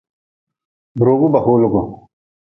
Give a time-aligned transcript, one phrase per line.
[0.95, 1.81] Bi ruugu ba hoolgu.